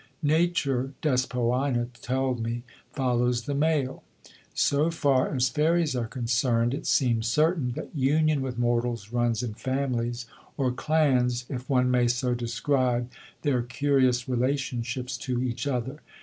"Nature," 0.23 0.93
Despoina 1.03 1.87
told 2.01 2.39
me, 2.41 2.63
"follows 2.91 3.43
the 3.43 3.53
male." 3.53 4.01
So 4.51 4.89
far 4.89 5.31
as 5.35 5.49
fairies 5.49 5.95
are 5.95 6.07
concerned 6.07 6.73
it 6.73 6.87
seems 6.87 7.27
certain 7.27 7.73
that 7.73 7.95
union 7.95 8.41
with 8.41 8.57
mortals 8.57 9.11
runs 9.11 9.43
in 9.43 9.53
families 9.53 10.25
or 10.57 10.71
clans, 10.71 11.45
if 11.49 11.69
one 11.69 11.91
may 11.91 12.07
so 12.07 12.33
describe 12.33 13.11
their 13.43 13.61
curious 13.61 14.27
relationships 14.27 15.15
to 15.17 15.43
each 15.43 15.67
other. 15.67 15.99